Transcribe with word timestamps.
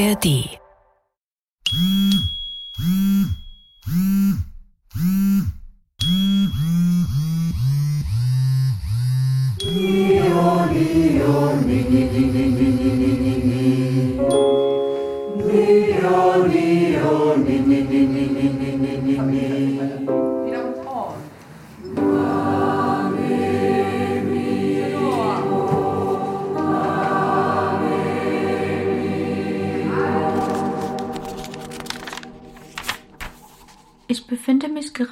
ARD. 0.00 0.59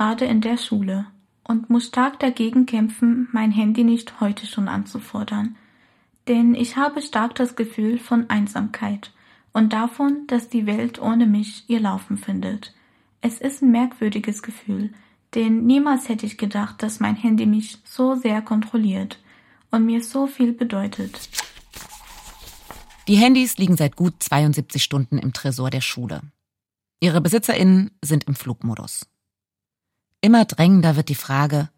Gerade 0.08 0.24
in 0.24 0.40
der 0.40 0.56
Schule 0.56 1.04
und 1.44 1.68
muss 1.68 1.88
stark 1.88 2.18
dagegen 2.18 2.64
kämpfen, 2.64 3.28
mein 3.32 3.50
Handy 3.50 3.84
nicht 3.84 4.22
heute 4.22 4.46
schon 4.46 4.66
anzufordern. 4.66 5.56
Denn 6.28 6.54
ich 6.54 6.76
habe 6.76 7.02
stark 7.02 7.34
das 7.34 7.56
Gefühl 7.56 7.98
von 7.98 8.30
Einsamkeit 8.30 9.12
und 9.52 9.74
davon, 9.74 10.26
dass 10.26 10.48
die 10.48 10.64
Welt 10.64 10.98
ohne 10.98 11.26
mich 11.26 11.64
ihr 11.68 11.80
Laufen 11.80 12.16
findet. 12.16 12.74
Es 13.20 13.38
ist 13.38 13.60
ein 13.60 13.70
merkwürdiges 13.70 14.42
Gefühl, 14.42 14.94
denn 15.34 15.66
niemals 15.66 16.08
hätte 16.08 16.24
ich 16.24 16.38
gedacht, 16.38 16.82
dass 16.82 17.00
mein 17.00 17.16
Handy 17.16 17.44
mich 17.44 17.76
so 17.84 18.14
sehr 18.14 18.40
kontrolliert 18.40 19.20
und 19.70 19.84
mir 19.84 20.02
so 20.02 20.26
viel 20.26 20.54
bedeutet. 20.54 21.28
Die 23.08 23.16
Handys 23.16 23.58
liegen 23.58 23.76
seit 23.76 23.94
gut 23.94 24.14
72 24.20 24.82
Stunden 24.82 25.18
im 25.18 25.34
Tresor 25.34 25.68
der 25.68 25.82
Schule. 25.82 26.22
Ihre 26.98 27.20
BesitzerInnen 27.20 27.90
sind 28.02 28.24
im 28.24 28.34
Flugmodus. 28.34 29.06
Immer 30.20 30.44
drängender 30.46 30.96
wird 30.96 31.08
die 31.10 31.14
Frage, 31.14 31.70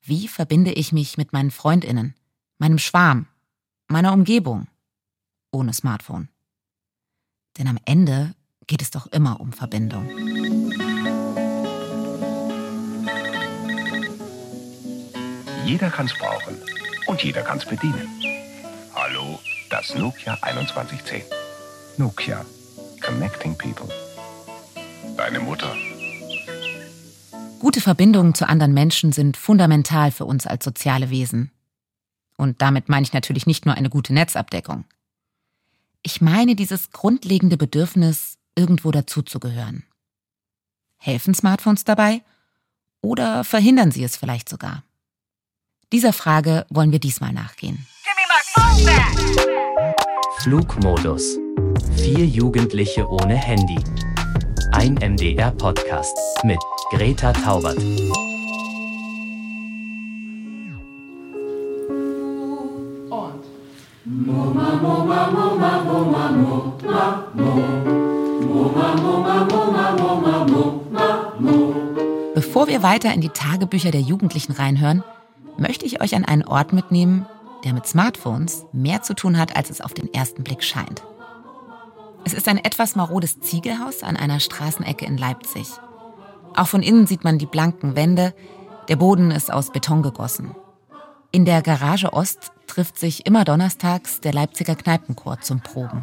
wie 0.00 0.28
verbinde 0.28 0.72
ich 0.72 0.92
mich 0.92 1.18
mit 1.18 1.34
meinen 1.34 1.50
FreundInnen, 1.50 2.14
meinem 2.56 2.78
Schwarm, 2.78 3.26
meiner 3.86 4.14
Umgebung 4.14 4.66
ohne 5.52 5.74
Smartphone? 5.74 6.28
Denn 7.58 7.68
am 7.68 7.78
Ende 7.84 8.34
geht 8.66 8.80
es 8.80 8.90
doch 8.90 9.06
immer 9.08 9.40
um 9.40 9.52
Verbindung. 9.52 10.08
Jeder 15.66 15.90
kann's 15.90 16.14
brauchen 16.14 16.56
und 17.06 17.22
jeder 17.22 17.42
kann's 17.42 17.66
bedienen. 17.66 18.08
Hallo, 18.94 19.38
das 19.68 19.94
Nokia 19.94 20.38
2110. 20.38 21.22
Nokia. 21.98 22.46
Connecting 23.02 23.56
people. 23.58 23.88
Deine 25.18 25.40
Mutter. 25.40 25.76
Gute 27.60 27.82
Verbindungen 27.82 28.34
zu 28.34 28.48
anderen 28.48 28.72
Menschen 28.72 29.12
sind 29.12 29.36
fundamental 29.36 30.10
für 30.12 30.24
uns 30.24 30.46
als 30.46 30.64
soziale 30.64 31.10
Wesen. 31.10 31.50
Und 32.38 32.62
damit 32.62 32.88
meine 32.88 33.02
ich 33.02 33.12
natürlich 33.12 33.46
nicht 33.46 33.66
nur 33.66 33.74
eine 33.74 33.90
gute 33.90 34.14
Netzabdeckung. 34.14 34.86
Ich 36.02 36.22
meine 36.22 36.56
dieses 36.56 36.90
grundlegende 36.90 37.58
Bedürfnis, 37.58 38.38
irgendwo 38.56 38.90
dazuzugehören. 38.90 39.84
Helfen 40.96 41.34
Smartphones 41.34 41.84
dabei? 41.84 42.22
Oder 43.02 43.44
verhindern 43.44 43.90
sie 43.92 44.04
es 44.04 44.16
vielleicht 44.16 44.48
sogar? 44.48 44.82
Dieser 45.92 46.14
Frage 46.14 46.64
wollen 46.70 46.92
wir 46.92 46.98
diesmal 46.98 47.34
nachgehen. 47.34 47.86
Flugmodus. 50.38 51.38
Vier 51.94 52.24
Jugendliche 52.24 53.06
ohne 53.06 53.36
Handy. 53.36 53.78
Ein 54.72 54.94
MDR-Podcast 54.94 56.16
mit 56.44 56.58
Greta 56.90 57.32
Taubert. 57.32 57.76
Bevor 72.34 72.68
wir 72.68 72.82
weiter 72.82 73.12
in 73.12 73.20
die 73.20 73.28
Tagebücher 73.28 73.90
der 73.90 74.00
Jugendlichen 74.00 74.52
reinhören, 74.52 75.02
möchte 75.58 75.84
ich 75.84 76.00
euch 76.00 76.14
an 76.14 76.24
einen 76.24 76.44
Ort 76.44 76.72
mitnehmen, 76.72 77.26
der 77.64 77.74
mit 77.74 77.86
Smartphones 77.86 78.64
mehr 78.72 79.02
zu 79.02 79.14
tun 79.14 79.38
hat, 79.38 79.56
als 79.56 79.70
es 79.70 79.80
auf 79.80 79.94
den 79.94 80.12
ersten 80.14 80.44
Blick 80.44 80.62
scheint. 80.62 81.02
Es 82.24 82.34
ist 82.34 82.48
ein 82.48 82.58
etwas 82.58 82.96
marodes 82.96 83.40
Ziegelhaus 83.40 84.02
an 84.02 84.16
einer 84.16 84.40
Straßenecke 84.40 85.06
in 85.06 85.16
Leipzig. 85.16 85.68
Auch 86.54 86.66
von 86.68 86.82
innen 86.82 87.06
sieht 87.06 87.24
man 87.24 87.38
die 87.38 87.46
blanken 87.46 87.96
Wände, 87.96 88.34
der 88.88 88.96
Boden 88.96 89.30
ist 89.30 89.52
aus 89.52 89.72
Beton 89.72 90.02
gegossen. 90.02 90.54
In 91.32 91.44
der 91.44 91.62
Garage 91.62 92.12
Ost 92.12 92.50
trifft 92.66 92.98
sich 92.98 93.26
immer 93.26 93.44
donnerstags 93.44 94.20
der 94.20 94.32
Leipziger 94.32 94.74
Kneipenchor 94.74 95.40
zum 95.40 95.60
Proben. 95.60 96.02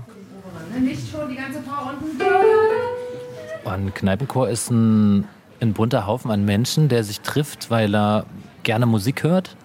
Ein 3.65 3.93
Kneipenchor 3.93 4.49
ist 4.49 4.71
ein, 4.71 5.27
ein 5.59 5.73
bunter 5.73 6.07
Haufen 6.07 6.31
an 6.31 6.45
Menschen, 6.45 6.87
der 6.87 7.03
sich 7.03 7.19
trifft, 7.19 7.69
weil 7.69 7.93
er 7.93 8.25
gerne 8.63 8.85
Musik 8.85 9.23
hört, 9.23 9.57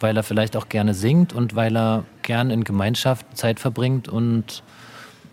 weil 0.00 0.16
er 0.16 0.22
vielleicht 0.22 0.56
auch 0.56 0.68
gerne 0.68 0.94
singt 0.94 1.32
und 1.32 1.54
weil 1.54 1.76
er 1.76 2.04
gern 2.22 2.50
in 2.50 2.64
Gemeinschaft 2.64 3.36
Zeit 3.36 3.60
verbringt 3.60 4.08
und 4.08 4.62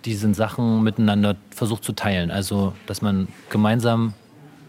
diese 0.05 0.33
Sachen 0.33 0.83
miteinander 0.83 1.35
versucht 1.51 1.83
zu 1.83 1.93
teilen. 1.93 2.31
Also, 2.31 2.73
dass 2.85 3.01
man 3.01 3.27
gemeinsam 3.49 4.13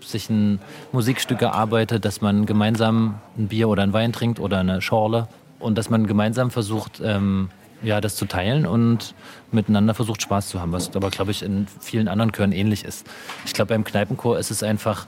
sich 0.01 0.31
ein 0.31 0.61
Musikstück 0.93 1.43
erarbeitet, 1.43 2.05
dass 2.05 2.21
man 2.21 2.47
gemeinsam 2.47 3.21
ein 3.37 3.49
Bier 3.49 3.69
oder 3.69 3.83
ein 3.83 3.93
Wein 3.93 4.13
trinkt 4.13 4.41
oder 4.41 4.59
eine 4.59 4.81
Schorle 4.81 5.29
und 5.59 5.77
dass 5.77 5.91
man 5.91 6.07
gemeinsam 6.07 6.51
versucht, 6.51 7.01
ähm, 7.05 7.51
ja, 7.83 8.01
das 8.01 8.17
zu 8.17 8.27
teilen 8.27 8.67
und 8.67 9.15
miteinander 9.53 9.95
versucht, 9.95 10.23
Spaß 10.23 10.49
zu 10.49 10.61
haben, 10.61 10.73
was 10.73 10.95
aber, 10.95 11.11
glaube 11.11 11.31
ich, 11.31 11.43
in 11.43 11.67
vielen 11.81 12.09
anderen 12.09 12.33
Chören 12.33 12.53
ähnlich 12.53 12.85
ist. 12.85 13.07
Ich 13.47 13.53
glaube, 13.53 13.69
beim 13.69 13.85
Kneipenchor 13.85 14.39
ist 14.39 14.51
es 14.51 14.63
einfach, 14.63 15.07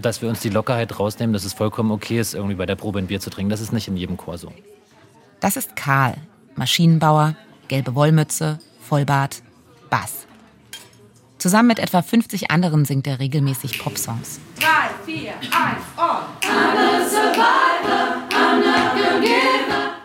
dass 0.00 0.22
wir 0.22 0.28
uns 0.28 0.40
die 0.40 0.50
Lockerheit 0.50 0.98
rausnehmen, 0.98 1.32
dass 1.32 1.44
es 1.44 1.52
vollkommen 1.52 1.90
okay 1.90 2.18
ist, 2.18 2.34
irgendwie 2.34 2.54
bei 2.54 2.66
der 2.66 2.76
Probe 2.76 2.98
ein 2.98 3.06
Bier 3.06 3.20
zu 3.20 3.30
trinken. 3.30 3.50
Das 3.50 3.60
ist 3.60 3.72
nicht 3.72 3.88
in 3.88 3.96
jedem 3.96 4.16
Chor 4.16 4.38
so. 4.38 4.52
Das 5.40 5.56
ist 5.56 5.76
Karl, 5.76 6.14
Maschinenbauer, 6.54 7.34
gelbe 7.68 7.94
Wollmütze, 7.94 8.58
Vollbart, 8.88 9.42
Bass. 9.90 10.26
Zusammen 11.38 11.68
mit 11.68 11.78
etwa 11.78 12.02
50 12.02 12.50
anderen 12.50 12.84
singt 12.84 13.06
er 13.06 13.18
regelmäßig 13.18 13.78
Popsongs. 13.78 14.40
Drei, 14.58 14.90
vier, 15.04 15.32
eins 15.32 15.84
und. 15.96 16.44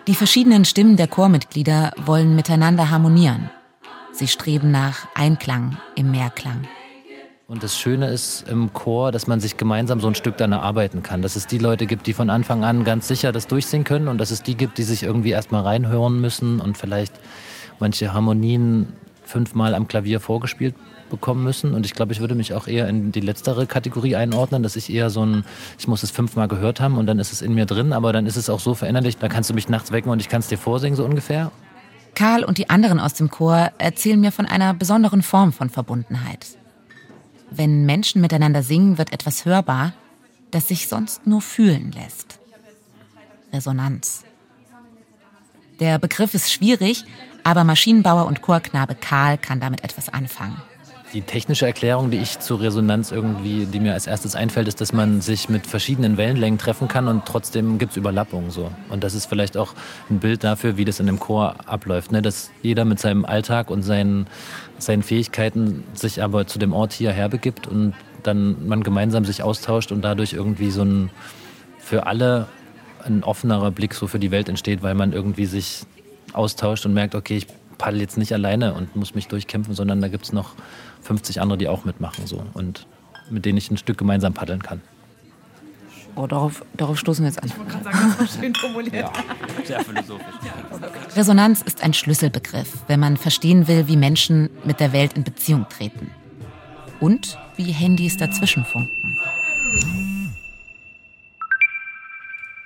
Die 0.08 0.16
verschiedenen 0.16 0.66
Stimmen 0.66 0.98
der 0.98 1.08
Chormitglieder 1.08 1.92
wollen 2.04 2.36
miteinander 2.36 2.90
harmonieren. 2.90 3.52
Sie 4.12 4.28
streben 4.28 4.72
nach 4.72 5.08
Einklang 5.14 5.78
im 5.96 6.12
Mehrklang. 6.12 6.68
Und 7.48 7.64
das 7.64 7.78
Schöne 7.78 8.10
ist 8.10 8.48
im 8.48 8.74
Chor, 8.74 9.12
dass 9.12 9.28
man 9.28 9.40
sich 9.40 9.58
gemeinsam 9.58 10.00
so 10.00 10.08
ein 10.08 10.16
Stück 10.16 10.38
dann 10.38 10.52
erarbeiten 10.52 11.04
kann. 11.04 11.22
Dass 11.22 11.36
es 11.36 11.48
die 11.48 11.58
Leute 11.58 11.86
gibt, 11.86 12.08
die 12.08 12.14
von 12.14 12.30
Anfang 12.30 12.64
an 12.64 12.84
ganz 12.84 13.08
sicher 13.08 13.32
das 13.32 13.48
durchsingen 13.48 13.84
können 13.84 14.08
und 14.08 14.20
dass 14.20 14.32
es 14.32 14.44
die 14.44 14.56
gibt, 14.56 14.78
die 14.78 14.84
sich 14.84 15.04
irgendwie 15.04 15.32
erstmal 15.32 15.64
reinhören 15.64 16.20
müssen 16.22 16.60
und 16.60 16.78
vielleicht 16.78 17.14
manche 17.80 18.14
Harmonien 18.14 18.88
fünfmal 19.24 19.76
am 19.76 19.88
Klavier 19.88 20.20
vorgespielt 20.20 20.76
bekommen 21.10 21.44
müssen. 21.44 21.74
Und 21.74 21.86
ich 21.86 21.94
glaube, 21.94 22.14
ich 22.14 22.20
würde 22.20 22.36
mich 22.36 22.54
auch 22.54 22.68
eher 22.68 22.88
in 22.88 23.12
die 23.12 23.20
letztere 23.20 23.68
Kategorie 23.68 24.16
einordnen, 24.16 24.64
dass 24.64 24.76
ich 24.76 24.94
eher 24.94 25.10
so 25.10 25.26
ein, 25.26 25.44
ich 25.78 25.88
muss 25.88 26.04
es 26.04 26.12
fünfmal 26.12 26.48
gehört 26.48 26.80
haben 26.80 26.98
und 26.98 27.08
dann 27.08 27.20
ist 27.20 27.34
es 27.34 27.42
in 27.42 27.54
mir 27.54 27.66
drin, 27.66 27.94
aber 27.94 28.14
dann 28.14 28.26
ist 28.26 28.38
es 28.38 28.50
auch 28.50 28.60
so 28.60 28.76
verinnerlicht, 28.76 29.22
dann 29.22 29.30
kannst 29.30 29.50
du 29.50 29.54
mich 29.54 29.70
nachts 29.70 29.92
wecken 29.92 30.12
und 30.12 30.22
ich 30.22 30.30
kann 30.30 30.40
es 30.40 30.48
dir 30.48 30.58
vorsingen, 30.58 30.96
so 30.96 31.04
ungefähr. 31.04 31.52
Karl 32.16 32.44
und 32.44 32.58
die 32.58 32.70
anderen 32.70 33.00
aus 33.00 33.14
dem 33.14 33.30
Chor 33.30 33.72
erzählen 33.78 34.20
mir 34.20 34.32
von 34.32 34.46
einer 34.46 34.74
besonderen 34.74 35.22
Form 35.22 35.54
von 35.54 35.70
Verbundenheit. 35.70 36.46
Wenn 37.52 37.86
Menschen 37.86 38.22
miteinander 38.22 38.62
singen, 38.62 38.98
wird 38.98 39.12
etwas 39.12 39.46
hörbar, 39.46 39.94
das 40.52 40.68
sich 40.68 40.88
sonst 40.88 41.26
nur 41.26 41.42
fühlen 41.42 41.92
lässt. 41.92 42.40
Resonanz. 43.52 44.24
Der 45.80 45.98
Begriff 45.98 46.34
ist 46.34 46.52
schwierig, 46.52 47.06
aber 47.44 47.64
Maschinenbauer 47.64 48.26
und 48.26 48.42
Chorknabe 48.42 48.96
Karl 48.96 49.38
kann 49.38 49.60
damit 49.60 49.84
etwas 49.84 50.10
anfangen. 50.10 50.62
Die 51.12 51.22
technische 51.24 51.66
Erklärung, 51.66 52.12
die 52.12 52.18
ich 52.18 52.38
zur 52.38 52.62
Resonanz 52.62 53.12
irgendwie, 53.12 53.66
die 53.66 53.80
mir 53.80 53.94
als 53.94 54.06
erstes 54.06 54.36
einfällt, 54.36 54.68
ist, 54.68 54.80
dass 54.80 54.94
man 54.94 55.22
sich 55.22 55.50
mit 55.50 55.66
verschiedenen 55.66 56.18
Wellenlängen 56.18 56.60
treffen 56.60 56.88
kann 56.88 57.08
und 57.08 57.26
trotzdem 57.26 57.80
gibt 57.80 57.94
es 57.94 57.98
Überlappungen 57.98 58.52
so. 58.52 58.70
Und 58.90 59.04
das 59.04 59.16
ist 59.16 59.26
vielleicht 59.26 59.58
auch 59.58 59.74
ein 60.12 60.20
Bild 60.20 60.44
dafür, 60.44 60.78
wie 60.78 60.86
das 60.86 61.00
in 61.00 61.08
dem 61.08 61.20
Chor 61.20 61.56
abläuft, 61.66 62.12
ne? 62.12 62.22
dass 62.22 62.52
jeder 62.62 62.86
mit 62.86 63.00
seinem 63.00 63.26
Alltag 63.26 63.72
und 63.72 63.82
seinen, 63.82 64.28
seinen 64.78 65.02
Fähigkeiten 65.02 65.84
sich 65.96 66.22
aber 66.22 66.46
zu 66.46 66.60
dem 66.60 66.74
Ort 66.74 66.94
hierher 66.94 67.28
begibt 67.28 67.66
und 67.66 67.96
dann 68.22 68.68
man 68.68 68.84
gemeinsam 68.84 69.26
sich 69.26 69.42
austauscht 69.42 69.92
und 69.92 70.04
dadurch 70.04 70.34
irgendwie 70.34 70.70
so 70.70 70.84
ein 70.84 71.10
für 71.80 72.06
alle 72.06 72.48
ein 73.04 73.24
offenerer 73.24 73.72
Blick 73.72 73.96
so 73.96 74.06
für 74.06 74.20
die 74.20 74.30
Welt 74.30 74.48
entsteht, 74.48 74.84
weil 74.84 74.94
man 74.94 75.12
irgendwie 75.12 75.46
sich 75.46 75.86
austauscht 76.36 76.86
und 76.86 76.94
merkt, 76.94 77.16
okay, 77.16 77.38
ich 77.38 77.48
paddel 77.78 78.02
jetzt 78.02 78.18
nicht 78.18 78.34
alleine 78.34 78.74
und 78.74 78.96
muss 78.96 79.16
mich 79.16 79.28
durchkämpfen, 79.28 79.74
sondern 79.74 80.02
da 80.02 80.08
gibt 80.08 80.26
es 80.26 80.34
noch 80.34 80.54
50 81.02 81.42
andere, 81.42 81.58
die 81.58 81.68
auch 81.68 81.86
mitmachen 81.86 82.28
so 82.28 82.44
und 82.54 82.86
mit 83.30 83.46
denen 83.46 83.58
ich 83.58 83.72
ein 83.72 83.78
Stück 83.78 83.98
gemeinsam 83.98 84.34
paddeln 84.34 84.62
kann. 84.62 84.82
Oh, 86.16 86.28
darauf, 86.28 86.66
darauf 86.76 87.00
stoßen 87.00 87.24
wir 87.24 87.30
jetzt 87.30 87.42
an. 87.42 87.48
Ich 87.48 87.58
wollte 87.58 87.72
gerade 87.72 87.84
sagen, 87.86 88.16
das 88.18 88.20
war 88.20 88.42
schön 88.42 88.56
formuliert. 88.56 88.94
Ja, 88.94 89.14
sehr 89.64 89.80
philosophisch. 89.86 90.26
Resonanz 91.16 91.62
ist 91.62 91.84
ein 91.84 91.94
Schlüsselbegriff, 91.94 92.74
wenn 92.88 93.00
man 93.00 93.16
verstehen 93.16 93.68
will, 93.68 93.88
wie 93.88 93.96
Menschen 93.96 94.50
mit 94.66 94.80
der 94.80 94.92
Welt 94.92 95.14
in 95.14 95.24
Beziehung 95.24 95.66
treten. 95.70 96.12
Und 97.00 97.38
wie 97.56 97.72
Handys 97.72 98.18
dazwischen 98.18 98.66
funken. 98.66 99.18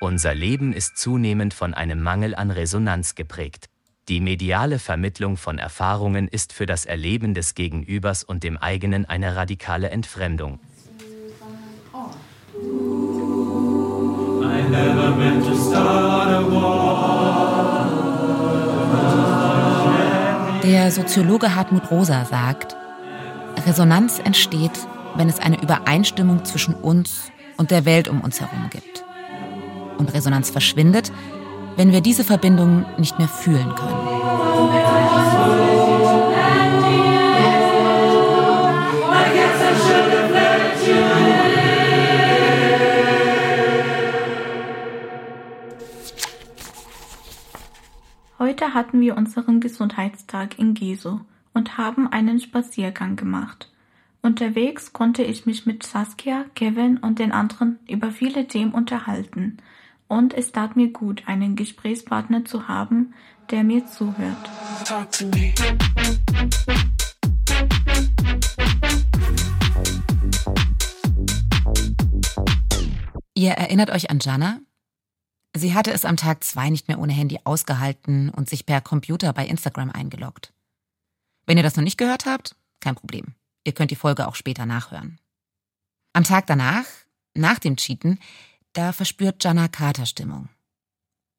Unser 0.03 0.35
Leben 0.35 0.73
ist 0.73 0.97
zunehmend 0.97 1.53
von 1.53 1.73
einem 1.73 2.01
Mangel 2.01 2.35
an 2.35 2.51
Resonanz 2.51 3.15
geprägt. 3.15 3.69
Die 4.09 4.19
mediale 4.19 4.77
Vermittlung 4.77 5.38
von 5.38 5.57
Erfahrungen 5.59 6.27
ist 6.27 6.51
für 6.51 6.65
das 6.65 6.83
Erleben 6.83 7.33
des 7.33 7.55
Gegenübers 7.55 8.25
und 8.25 8.44
dem 8.44 8.57
eigenen 8.57 9.05
eine 9.05 9.38
radikale 9.38 9.91
Entfremdung. 9.91 10.59
Der 20.63 20.91
Soziologe 20.91 21.55
Hartmut 21.55 21.89
Rosa 21.89 22.25
sagt, 22.25 22.75
Resonanz 23.65 24.19
entsteht, 24.19 24.85
wenn 25.15 25.29
es 25.29 25.39
eine 25.39 25.61
Übereinstimmung 25.61 26.44
zwischen 26.44 26.73
uns 26.73 27.31
und 27.55 27.71
der 27.71 27.85
Welt 27.85 28.09
um 28.09 28.19
uns 28.19 28.41
herum 28.41 28.69
gibt. 28.69 28.92
Und 29.97 30.13
Resonanz 30.13 30.49
verschwindet, 30.49 31.11
wenn 31.75 31.91
wir 31.91 32.01
diese 32.01 32.23
Verbindung 32.23 32.85
nicht 32.97 33.17
mehr 33.19 33.27
fühlen 33.27 33.73
können. 33.75 34.13
Heute 48.39 48.73
hatten 48.73 49.01
wir 49.01 49.17
unseren 49.17 49.61
Gesundheitstag 49.61 50.59
in 50.59 50.73
Geso 50.73 51.21
und 51.53 51.77
haben 51.77 52.07
einen 52.07 52.39
Spaziergang 52.39 53.15
gemacht. 53.15 53.71
Unterwegs 54.21 54.93
konnte 54.93 55.23
ich 55.23 55.45
mich 55.45 55.65
mit 55.65 55.83
Saskia, 55.83 56.45
Kevin 56.55 56.97
und 56.97 57.19
den 57.19 57.31
anderen 57.31 57.79
über 57.89 58.11
viele 58.11 58.47
Themen 58.47 58.73
unterhalten. 58.73 59.57
Und 60.13 60.36
es 60.36 60.51
tat 60.51 60.75
mir 60.75 60.94
gut, 60.94 61.24
einen 61.25 61.56
Gesprächspartner 61.56 62.45
zu 62.45 62.68
haben, 62.68 63.15
der 63.50 63.63
mir 63.63 63.88
zuhört. 63.88 64.48
Ihr 73.33 73.54
erinnert 73.54 73.89
euch 73.89 74.12
an 74.12 74.19
Jana? 74.21 74.60
Sie 75.56 75.74
hatte 75.74 75.92
es 75.92 76.06
am 76.06 76.15
Tag 76.15 76.44
zwei 76.44 76.69
nicht 76.69 76.88
mehr 76.88 77.00
ohne 77.00 77.13
Handy 77.13 77.39
ausgehalten 77.44 78.30
und 78.30 78.48
sich 78.48 78.68
per 78.68 78.81
Computer 78.81 79.33
bei 79.33 79.48
Instagram 79.48 79.89
eingeloggt. 79.89 80.54
Wenn 81.48 81.57
ihr 81.57 81.63
das 81.63 81.75
noch 81.75 81.83
nicht 81.83 81.98
gehört 81.98 82.27
habt, 82.27 82.56
kein 82.81 82.94
Problem. 82.94 83.33
Ihr 83.63 83.74
könnt 83.74 83.89
die 83.89 83.95
Folge 83.95 84.27
auch 84.27 84.36
später 84.36 84.68
nachhören. 84.68 85.19
Am 86.13 86.24
Tag 86.24 86.45
danach, 86.45 86.86
nach 87.33 87.57
dem 87.57 87.77
Cheaten, 87.77 88.19
da 88.73 88.91
verspürt 88.91 89.43
Jana 89.43 89.67
Katerstimmung. 89.67 90.49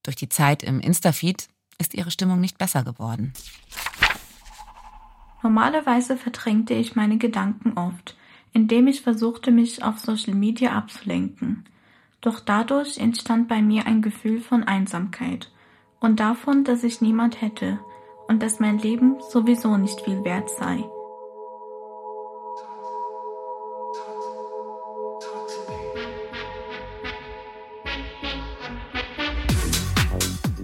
Durch 0.03 0.17
die 0.17 0.29
Zeit 0.29 0.63
im 0.63 0.81
Instafeed 0.81 1.49
ist 1.79 1.95
ihre 1.95 2.11
Stimmung 2.11 2.41
nicht 2.41 2.59
besser 2.59 2.85
geworden. 2.85 3.33
Normalerweise 5.43 6.17
verdrängte 6.17 6.75
ich 6.75 6.97
meine 6.97 7.19
Gedanken 7.19 7.77
oft, 7.77 8.17
indem 8.53 8.87
ich 8.87 9.03
versuchte, 9.03 9.51
mich 9.51 9.83
auf 9.83 9.99
Social 9.99 10.35
Media 10.35 10.73
abzulenken. 10.73 11.69
Doch 12.21 12.41
dadurch 12.41 12.99
entstand 12.99 13.49
bei 13.49 13.61
mir 13.61 13.87
ein 13.87 14.01
Gefühl 14.01 14.41
von 14.41 14.65
Einsamkeit 14.65 15.51
und 16.01 16.21
davon, 16.21 16.65
dass 16.65 16.85
ich 16.85 17.03
niemand 17.03 17.43
hätte 17.43 17.79
und 18.29 18.43
dass 18.43 18.61
mein 18.61 18.79
Leben 18.79 19.17
sowieso 19.31 19.77
nicht 19.77 20.01
viel 20.01 20.25
wert 20.25 20.49
sei. 20.49 20.85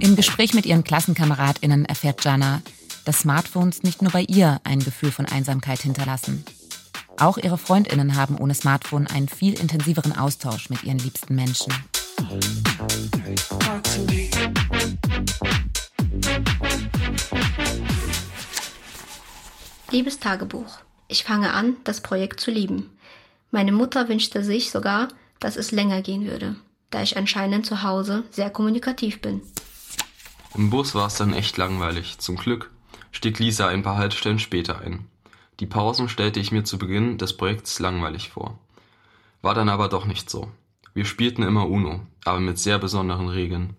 Im 0.03 0.17
Gespräch 0.17 0.55
mit 0.55 0.65
ihren 0.65 0.83
KlassenkameradInnen 0.83 1.85
erfährt 1.85 2.25
Jana, 2.25 2.63
dass 3.05 3.21
Smartphones 3.21 3.83
nicht 3.83 4.01
nur 4.01 4.11
bei 4.11 4.23
ihr 4.23 4.59
ein 4.65 4.79
Gefühl 4.79 5.13
von 5.13 5.27
Einsamkeit 5.27 5.81
hinterlassen. 5.81 6.43
Auch 7.19 7.37
ihre 7.37 7.59
FreundInnen 7.59 8.17
haben 8.17 8.39
ohne 8.39 8.55
Smartphone 8.55 9.07
einen 9.07 9.29
viel 9.29 9.61
intensiveren 9.61 10.17
Austausch 10.17 10.71
mit 10.71 10.85
ihren 10.85 10.99
liebsten 10.99 11.35
Menschen. 11.35 11.75
Liebes 19.91 20.19
Tagebuch. 20.19 20.79
Ich 21.09 21.25
fange 21.25 21.53
an, 21.53 21.77
das 21.85 22.01
Projekt 22.01 22.41
zu 22.41 22.51
lieben. 22.51 22.89
Meine 23.51 23.73
Mutter 23.73 24.09
wünschte 24.09 24.43
sich 24.45 24.71
sogar, 24.71 25.09
dass 25.41 25.57
es 25.57 25.73
länger 25.73 26.01
gehen 26.01 26.25
würde, 26.25 26.57
da 26.89 27.03
ich 27.03 27.19
anscheinend 27.19 27.67
zu 27.67 27.83
Hause 27.83 28.25
sehr 28.31 28.49
kommunikativ 28.49 29.21
bin. 29.21 29.43
Im 30.57 30.69
Bus 30.71 30.95
war 30.95 31.07
es 31.07 31.15
dann 31.15 31.33
echt 31.33 31.57
langweilig. 31.57 32.19
Zum 32.19 32.37
Glück 32.37 32.71
stieg 33.13 33.39
Lisa 33.39 33.69
ein 33.69 33.83
paar 33.83 33.97
Haltestellen 33.97 34.39
später 34.39 34.81
ein. 34.81 35.07
Die 35.61 35.67
Pausen 35.67 36.09
stellte 36.09 36.41
ich 36.41 36.53
mir 36.53 36.65
zu 36.65 36.79
Beginn 36.79 37.19
des 37.19 37.37
Projekts 37.37 37.79
langweilig 37.79 38.31
vor. 38.31 38.59
War 39.43 39.55
dann 39.55 39.69
aber 39.69 39.89
doch 39.89 40.07
nicht 40.07 40.29
so. 40.29 40.49
Wir 40.93 41.05
spielten 41.05 41.43
immer 41.43 41.69
Uno, 41.69 42.01
aber 42.25 42.41
mit 42.41 42.59
sehr 42.59 42.79
besonderen 42.79 43.29
Regeln. 43.29 43.77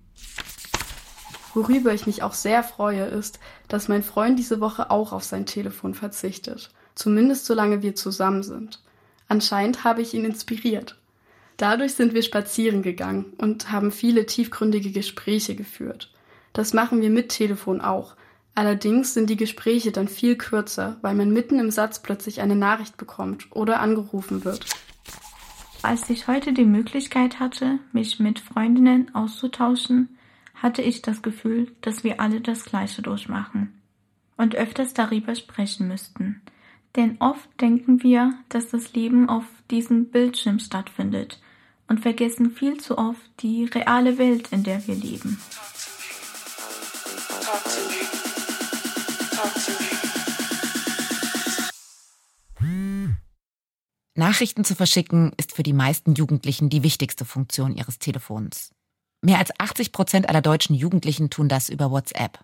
Worüber 1.53 1.93
ich 1.93 2.07
mich 2.07 2.23
auch 2.23 2.33
sehr 2.33 2.63
freue, 2.63 3.03
ist, 3.03 3.39
dass 3.67 3.89
mein 3.89 4.03
Freund 4.03 4.39
diese 4.39 4.61
Woche 4.61 4.89
auch 4.89 5.11
auf 5.11 5.23
sein 5.23 5.45
Telefon 5.45 5.93
verzichtet. 5.93 6.71
Zumindest 6.95 7.45
solange 7.45 7.81
wir 7.81 7.95
zusammen 7.95 8.43
sind. 8.43 8.81
Anscheinend 9.27 9.83
habe 9.83 10.01
ich 10.01 10.13
ihn 10.13 10.23
inspiriert. 10.23 10.97
Dadurch 11.57 11.93
sind 11.93 12.13
wir 12.13 12.23
spazieren 12.23 12.81
gegangen 12.81 13.33
und 13.37 13.71
haben 13.71 13.91
viele 13.91 14.25
tiefgründige 14.25 14.91
Gespräche 14.91 15.55
geführt. 15.55 16.10
Das 16.53 16.73
machen 16.73 17.01
wir 17.01 17.09
mit 17.09 17.29
Telefon 17.29 17.81
auch. 17.81 18.15
Allerdings 18.53 19.13
sind 19.13 19.29
die 19.29 19.37
Gespräche 19.37 19.91
dann 19.91 20.07
viel 20.07 20.35
kürzer, 20.35 20.97
weil 21.01 21.15
man 21.15 21.31
mitten 21.31 21.59
im 21.59 21.71
Satz 21.71 21.99
plötzlich 22.01 22.41
eine 22.41 22.55
Nachricht 22.55 22.97
bekommt 22.97 23.47
oder 23.51 23.79
angerufen 23.79 24.43
wird. 24.43 24.65
Als 25.83 26.09
ich 26.09 26.27
heute 26.27 26.53
die 26.53 26.65
Möglichkeit 26.65 27.39
hatte, 27.39 27.79
mich 27.91 28.19
mit 28.19 28.39
Freundinnen 28.39 29.15
auszutauschen, 29.15 30.17
hatte 30.53 30.81
ich 30.81 31.01
das 31.01 31.21
Gefühl, 31.21 31.71
dass 31.81 32.03
wir 32.03 32.19
alle 32.19 32.41
das 32.41 32.65
Gleiche 32.65 33.01
durchmachen 33.01 33.81
und 34.37 34.55
öfters 34.55 34.93
darüber 34.93 35.33
sprechen 35.33 35.87
müssten. 35.87 36.41
Denn 36.95 37.17
oft 37.19 37.49
denken 37.61 38.03
wir, 38.03 38.33
dass 38.49 38.69
das 38.69 38.93
Leben 38.93 39.29
auf 39.29 39.45
diesem 39.71 40.07
Bildschirm 40.07 40.59
stattfindet 40.59 41.41
und 41.87 42.01
vergessen 42.01 42.51
viel 42.51 42.79
zu 42.79 42.97
oft 42.97 43.21
die 43.39 43.65
reale 43.65 44.17
Welt, 44.17 44.49
in 44.51 44.63
der 44.63 44.85
wir 44.87 44.95
leben. 44.95 45.39
Nachrichten 54.21 54.63
zu 54.63 54.75
verschicken 54.75 55.33
ist 55.37 55.53
für 55.55 55.63
die 55.63 55.73
meisten 55.73 56.13
Jugendlichen 56.13 56.69
die 56.69 56.83
wichtigste 56.83 57.25
Funktion 57.25 57.75
ihres 57.75 57.97
Telefons. 57.97 58.71
Mehr 59.21 59.39
als 59.39 59.51
80 59.59 59.91
Prozent 59.91 60.29
aller 60.29 60.41
deutschen 60.41 60.75
Jugendlichen 60.75 61.29
tun 61.29 61.49
das 61.49 61.69
über 61.69 61.91
WhatsApp. 61.91 62.43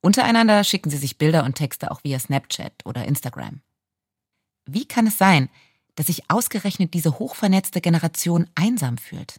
Untereinander 0.00 0.64
schicken 0.64 0.90
sie 0.90 0.96
sich 0.96 1.18
Bilder 1.18 1.44
und 1.44 1.54
Texte 1.54 1.90
auch 1.90 2.02
via 2.04 2.18
Snapchat 2.18 2.72
oder 2.84 3.04
Instagram. 3.04 3.60
Wie 4.66 4.86
kann 4.86 5.06
es 5.06 5.18
sein, 5.18 5.48
dass 5.94 6.06
sich 6.06 6.30
ausgerechnet 6.30 6.94
diese 6.94 7.18
hochvernetzte 7.18 7.80
Generation 7.80 8.48
einsam 8.54 8.98
fühlt? 8.98 9.36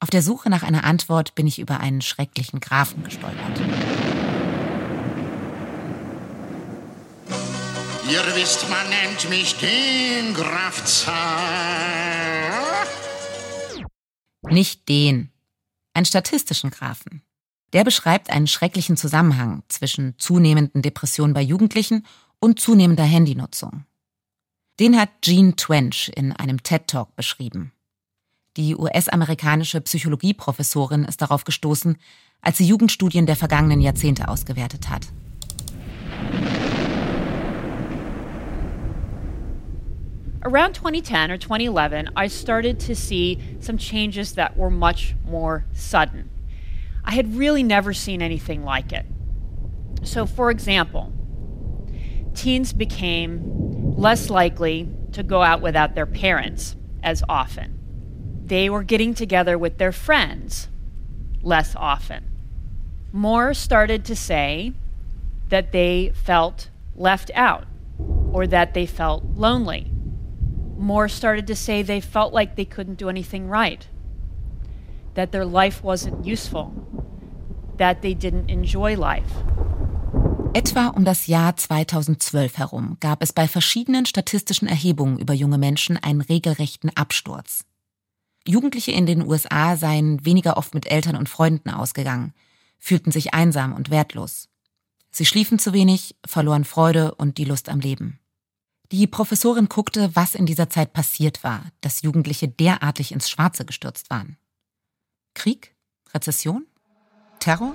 Auf 0.00 0.10
der 0.10 0.22
Suche 0.22 0.48
nach 0.48 0.62
einer 0.62 0.84
Antwort 0.84 1.34
bin 1.34 1.48
ich 1.48 1.58
über 1.58 1.80
einen 1.80 2.02
schrecklichen 2.02 2.60
Graphen 2.60 3.02
gestolpert. 3.02 3.60
Ihr 8.08 8.22
wisst, 8.36 8.70
man 8.70 8.88
nennt 8.88 9.28
mich 9.28 9.56
den 9.58 10.34
Graf 10.34 10.84
Zar. 10.84 11.16
Nicht 14.42 14.88
den, 14.88 15.32
einen 15.94 16.06
statistischen 16.06 16.70
Graphen. 16.70 17.22
Der 17.72 17.82
beschreibt 17.84 18.30
einen 18.30 18.46
schrecklichen 18.46 18.96
Zusammenhang 18.96 19.62
zwischen 19.68 20.14
zunehmenden 20.16 20.80
Depressionen 20.80 21.34
bei 21.34 21.42
Jugendlichen 21.42 22.06
und 22.38 22.60
zunehmender 22.60 23.04
Handynutzung. 23.04 23.84
Den 24.78 24.98
hat 24.98 25.10
Jean 25.22 25.56
Twench 25.56 26.10
in 26.14 26.32
einem 26.32 26.62
TED-Talk 26.62 27.16
beschrieben. 27.16 27.72
Die 28.58 28.74
US-amerikanische 28.74 29.80
Psychologieprofessorin 29.80 31.04
ist 31.04 31.22
darauf 31.22 31.44
gestoßen, 31.44 31.96
als 32.42 32.58
sie 32.58 32.66
Jugendstudien 32.66 33.24
der 33.24 33.36
vergangenen 33.36 33.80
Jahrzehnte 33.80 34.26
ausgewertet 34.26 34.90
hat. 34.90 35.06
Around 40.40 40.74
2010 40.74 41.30
or 41.30 41.38
2011, 41.38 42.08
I 42.16 42.28
started 42.28 42.84
to 42.84 42.96
see 42.96 43.38
some 43.60 43.78
changes 43.78 44.34
that 44.34 44.56
were 44.56 44.70
much 44.70 45.14
more 45.24 45.62
sudden. 45.72 46.28
I 47.04 47.14
had 47.14 47.38
really 47.38 47.62
never 47.62 47.94
seen 47.94 48.20
anything 48.20 48.64
like 48.64 48.92
it. 48.92 49.06
So, 50.02 50.26
for 50.26 50.50
example, 50.50 51.12
teens 52.34 52.72
became 52.72 53.94
less 53.96 54.28
likely 54.28 54.88
to 55.12 55.22
go 55.22 55.42
out 55.42 55.62
without 55.62 55.94
their 55.94 56.06
parents 56.06 56.74
as 57.04 57.22
often. 57.28 57.77
They 58.48 58.70
were 58.70 58.82
getting 58.82 59.12
together 59.12 59.58
with 59.58 59.76
their 59.76 59.92
friends 59.92 60.68
less 61.42 61.76
often. 61.76 62.24
More 63.12 63.52
started 63.52 64.06
to 64.06 64.16
say 64.16 64.72
that 65.50 65.72
they 65.72 66.12
felt 66.14 66.70
left 66.96 67.30
out 67.34 67.66
or 68.32 68.46
that 68.46 68.72
they 68.72 68.86
felt 68.86 69.22
lonely. 69.36 69.92
More 70.78 71.08
started 71.08 71.46
to 71.48 71.54
say 71.54 71.82
they 71.82 72.00
felt 72.00 72.32
like 72.32 72.56
they 72.56 72.64
couldn't 72.64 72.98
do 72.98 73.10
anything 73.10 73.48
right, 73.48 73.86
that 75.12 75.30
their 75.30 75.44
life 75.44 75.84
wasn't 75.84 76.24
useful, 76.24 76.72
that 77.76 78.00
they 78.00 78.14
didn't 78.14 78.48
enjoy 78.48 78.96
life. 78.96 79.44
Etwa 80.54 80.94
um 80.96 81.04
das 81.04 81.26
Jahr 81.26 81.54
2012 81.54 82.56
herum 82.56 82.96
gab 83.00 83.22
es 83.22 83.32
bei 83.32 83.46
verschiedenen 83.46 84.06
statistischen 84.06 84.68
Erhebungen 84.68 85.18
über 85.18 85.34
junge 85.34 85.58
Menschen 85.58 85.98
einen 85.98 86.22
regelrechten 86.22 86.90
Absturz. 86.96 87.64
Jugendliche 88.48 88.92
in 88.92 89.04
den 89.04 89.26
USA 89.26 89.76
seien 89.76 90.24
weniger 90.24 90.56
oft 90.56 90.72
mit 90.72 90.90
Eltern 90.90 91.16
und 91.16 91.28
Freunden 91.28 91.68
ausgegangen, 91.68 92.32
fühlten 92.78 93.12
sich 93.12 93.34
einsam 93.34 93.74
und 93.74 93.90
wertlos. 93.90 94.48
Sie 95.10 95.26
schliefen 95.26 95.58
zu 95.58 95.74
wenig, 95.74 96.16
verloren 96.26 96.64
Freude 96.64 97.14
und 97.14 97.36
die 97.36 97.44
Lust 97.44 97.68
am 97.68 97.80
Leben. 97.80 98.20
Die 98.90 99.06
Professorin 99.06 99.68
guckte, 99.68 100.16
was 100.16 100.34
in 100.34 100.46
dieser 100.46 100.70
Zeit 100.70 100.94
passiert 100.94 101.44
war, 101.44 101.62
dass 101.82 102.00
Jugendliche 102.00 102.48
derartig 102.48 103.12
ins 103.12 103.28
Schwarze 103.28 103.66
gestürzt 103.66 104.08
waren. 104.08 104.38
Krieg? 105.34 105.74
Rezession? 106.14 106.66
Terror? 107.40 107.74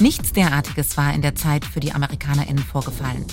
Nichts 0.00 0.32
derartiges 0.32 0.98
war 0.98 1.14
in 1.14 1.22
der 1.22 1.34
Zeit 1.34 1.64
für 1.64 1.80
die 1.80 1.92
Amerikanerinnen 1.92 2.62
vorgefallen. 2.62 3.24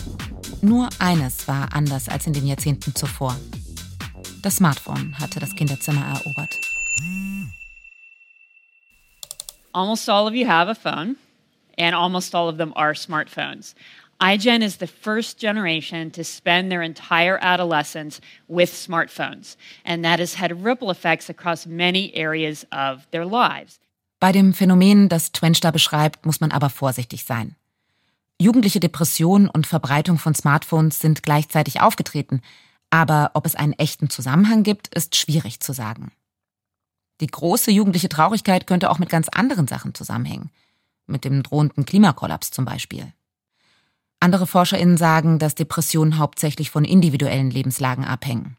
Nur 0.66 0.90
eines 0.98 1.48
war 1.48 1.68
anders 1.74 2.10
als 2.10 2.26
in 2.26 2.34
den 2.34 2.48
Jahrzehnten 2.48 2.96
zuvor. 2.96 3.36
Das 4.42 4.56
Smartphone 4.56 5.14
hatte 5.20 5.40
das 5.40 5.56
Kinderzimmer 5.56 6.02
erobert. 6.02 6.60
Almost 9.74 10.10
all 10.10 10.26
of 10.26 10.34
you 10.34 10.48
have 10.48 10.68
a 10.68 10.74
phone, 10.74 11.18
and 11.78 11.94
almost 11.94 12.34
all 12.34 12.50
of 12.50 12.58
them 12.58 12.74
are 12.76 12.96
smartphones. 12.96 13.76
iGen 14.20 14.64
is 14.64 14.78
the 14.78 14.88
first 14.88 15.40
generation 15.40 16.10
to 16.10 16.24
spend 16.24 16.72
their 16.72 16.82
entire 16.82 17.38
adolescence 17.44 18.20
with 18.48 18.72
smartphones, 18.72 19.58
and 19.86 20.04
that 20.04 20.20
has 20.20 20.34
had 20.34 20.64
ripple 20.64 20.90
effects 20.90 21.30
across 21.30 21.68
many 21.68 22.12
areas 22.16 22.66
of 22.72 23.06
their 23.12 23.26
lives. 23.26 23.78
Bei 24.20 24.32
dem 24.32 24.56
Phänomen, 24.56 25.10
das 25.10 25.32
Twenster 25.32 25.72
beschreibt, 25.72 26.26
muss 26.26 26.40
man 26.40 26.52
aber 26.52 26.72
vorsichtig 26.72 27.24
sein. 27.24 27.56
Jugendliche 28.42 28.80
Depression 28.80 29.48
und 29.48 29.66
Verbreitung 29.66 30.18
von 30.18 30.36
Smartphones 30.36 31.00
sind 31.00 31.24
gleichzeitig 31.24 31.82
aufgetreten, 31.82 32.42
aber 32.90 33.32
ob 33.34 33.46
es 33.46 33.56
einen 33.56 33.74
echten 33.74 34.10
Zusammenhang 34.10 34.64
gibt, 34.64 34.94
ist 34.94 35.16
schwierig 35.16 35.62
zu 35.62 35.74
sagen. 35.74 36.12
Die 37.22 37.28
große 37.28 37.72
jugendliche 37.72 38.10
Traurigkeit 38.10 38.68
könnte 38.68 38.90
auch 38.90 39.00
mit 39.00 39.10
ganz 39.10 39.30
anderen 39.30 39.68
Sachen 39.68 39.94
zusammenhängen, 39.94 40.52
mit 41.08 41.24
dem 41.24 41.44
drohenden 41.44 41.86
Klimakollaps 41.86 42.52
zum 42.52 42.66
Beispiel. 42.66 43.14
Andere 44.20 44.48
Forscherinnen 44.48 44.98
sagen, 44.98 45.40
dass 45.40 45.56
Depressionen 45.56 46.18
hauptsächlich 46.18 46.72
von 46.72 46.84
individuellen 46.84 47.52
Lebenslagen 47.52 48.04
abhängen. 48.04 48.58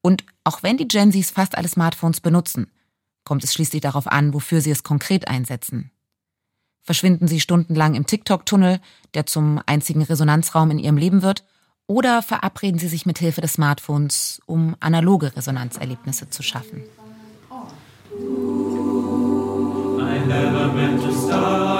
Und 0.00 0.24
auch 0.44 0.62
wenn 0.62 0.76
die 0.76 0.88
Gen 0.88 1.12
Zs 1.12 1.30
fast 1.30 1.56
alle 1.56 1.68
Smartphones 1.68 2.20
benutzen, 2.20 2.70
kommt 3.24 3.44
es 3.44 3.52
schließlich 3.52 3.80
darauf 3.80 4.06
an, 4.06 4.32
wofür 4.32 4.60
sie 4.60 4.70
es 4.70 4.82
konkret 4.82 5.28
einsetzen. 5.28 5.90
Verschwinden 6.84 7.26
sie 7.26 7.40
stundenlang 7.40 7.94
im 7.94 8.06
TikTok-Tunnel, 8.06 8.78
der 9.14 9.24
zum 9.26 9.60
einzigen 9.64 10.02
Resonanzraum 10.02 10.70
in 10.70 10.78
ihrem 10.78 10.98
Leben 10.98 11.22
wird, 11.22 11.44
oder 11.86 12.22
verabreden 12.22 12.78
sie 12.78 12.88
sich 12.88 13.06
mit 13.06 13.18
Hilfe 13.18 13.40
des 13.40 13.54
Smartphones, 13.54 14.40
um 14.46 14.76
analoge 14.80 15.34
Resonanzerlebnisse 15.34 16.30
zu 16.30 16.42
schaffen. 16.42 16.82
I 19.96 20.26
never 20.26 20.72
meant 20.72 21.02
to 21.02 21.12
start 21.12 21.73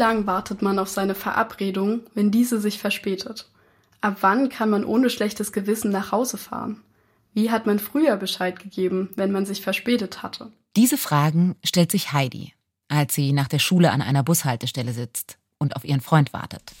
lang 0.00 0.26
wartet 0.26 0.62
man 0.62 0.78
auf 0.78 0.88
seine 0.88 1.14
Verabredung, 1.14 2.00
wenn 2.14 2.30
diese 2.30 2.58
sich 2.58 2.78
verspätet? 2.78 3.48
Ab 4.00 4.16
wann 4.22 4.48
kann 4.48 4.70
man 4.70 4.84
ohne 4.84 5.10
schlechtes 5.10 5.52
Gewissen 5.52 5.90
nach 5.90 6.10
Hause 6.10 6.38
fahren? 6.38 6.80
Wie 7.34 7.50
hat 7.50 7.66
man 7.66 7.78
früher 7.78 8.16
Bescheid 8.16 8.58
gegeben, 8.58 9.10
wenn 9.14 9.30
man 9.30 9.46
sich 9.46 9.60
verspätet 9.60 10.22
hatte? 10.22 10.50
Diese 10.74 10.96
Fragen 10.96 11.54
stellt 11.62 11.90
sich 11.90 12.12
Heidi, 12.12 12.54
als 12.88 13.14
sie 13.14 13.32
nach 13.32 13.46
der 13.46 13.58
Schule 13.58 13.92
an 13.92 14.02
einer 14.02 14.22
Bushaltestelle 14.22 14.92
sitzt 14.92 15.36
und 15.58 15.76
auf 15.76 15.84
ihren 15.84 16.00
Freund 16.00 16.32
wartet. 16.32 16.72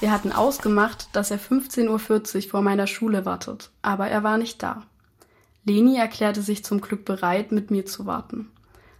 Wir 0.00 0.10
hatten 0.10 0.32
ausgemacht, 0.32 1.08
dass 1.12 1.30
er 1.30 1.38
15.40 1.38 1.88
Uhr 2.36 2.50
vor 2.50 2.62
meiner 2.62 2.86
Schule 2.86 3.24
wartet, 3.24 3.70
aber 3.82 4.08
er 4.08 4.22
war 4.22 4.38
nicht 4.38 4.62
da. 4.62 4.82
Leni 5.64 5.98
erklärte 5.98 6.42
sich 6.42 6.64
zum 6.64 6.80
Glück 6.80 7.04
bereit, 7.04 7.52
mit 7.52 7.70
mir 7.70 7.84
zu 7.84 8.06
warten. 8.06 8.50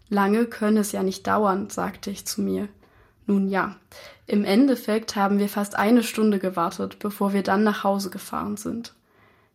Lange 0.08 0.44
könne 0.44 0.80
es 0.80 0.92
ja 0.92 1.02
nicht 1.02 1.26
dauern, 1.26 1.70
sagte 1.70 2.10
ich 2.10 2.26
zu 2.26 2.42
mir. 2.42 2.68
Nun 3.26 3.48
ja, 3.48 3.76
im 4.26 4.44
Endeffekt 4.44 5.16
haben 5.16 5.38
wir 5.38 5.48
fast 5.48 5.76
eine 5.76 6.02
Stunde 6.02 6.38
gewartet, 6.38 6.98
bevor 6.98 7.32
wir 7.32 7.42
dann 7.42 7.62
nach 7.64 7.84
Hause 7.84 8.10
gefahren 8.10 8.56
sind. 8.56 8.94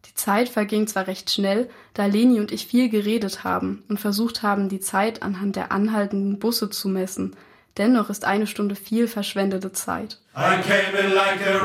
Die 0.05 0.15
Zeit 0.15 0.49
verging 0.49 0.87
zwar 0.87 1.07
recht 1.07 1.29
schnell, 1.29 1.69
da 1.93 2.05
Leni 2.05 2.39
und 2.39 2.51
ich 2.51 2.67
viel 2.67 2.89
geredet 2.89 3.43
haben 3.43 3.83
und 3.87 3.99
versucht 3.99 4.43
haben, 4.43 4.67
die 4.67 4.79
Zeit 4.79 5.23
anhand 5.23 5.55
der 5.55 5.71
anhaltenden 5.71 6.39
Busse 6.39 6.69
zu 6.69 6.89
messen. 6.89 7.35
Dennoch 7.77 8.09
ist 8.09 8.25
eine 8.25 8.47
Stunde 8.47 8.75
viel 8.75 9.07
verschwendete 9.07 9.71
Zeit. 9.71 10.19
I 10.35 10.61
came 10.61 10.97
in 10.99 11.13
like 11.13 11.39
a. 11.47 11.61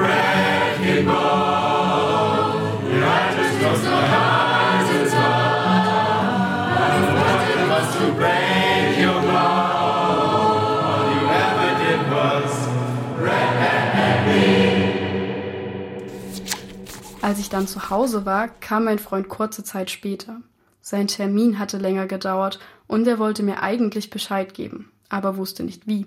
Als 17.26 17.40
ich 17.40 17.49
dann 17.49 17.66
zu 17.66 17.90
Hause 17.90 18.25
war, 18.25 18.47
kam 18.47 18.85
mein 18.85 19.00
Freund 19.00 19.28
kurze 19.28 19.64
Zeit 19.64 19.90
später. 19.90 20.42
Sein 20.80 21.09
Termin 21.09 21.59
hatte 21.59 21.76
länger 21.76 22.06
gedauert 22.06 22.61
und 22.87 23.04
er 23.09 23.18
wollte 23.18 23.42
mir 23.42 23.64
eigentlich 23.64 24.11
Bescheid 24.11 24.54
geben, 24.54 24.92
aber 25.09 25.37
wusste 25.37 25.64
nicht 25.64 25.88
wie. 25.88 26.06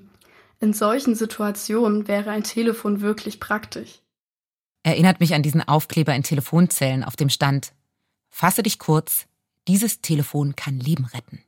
In 0.62 0.72
solchen 0.72 1.16
Situationen 1.16 2.08
wäre 2.08 2.32
ein 2.32 2.46
Telefon 2.46 3.02
wirklich 3.02 3.42
praktisch. 3.42 4.00
Erinnert 4.84 5.20
mich 5.20 5.34
an 5.34 5.44
diesen 5.44 5.62
Aufkleber 5.62 6.16
in 6.16 6.24
Telefonzellen, 6.24 7.04
auf 7.04 7.18
dem 7.18 7.30
stand 7.30 7.74
Fasse 8.30 8.64
dich 8.64 8.80
kurz, 8.80 9.26
dieses 9.68 10.00
Telefon 10.00 10.56
kann 10.56 10.80
Leben 10.80 11.04
retten. 11.04 11.44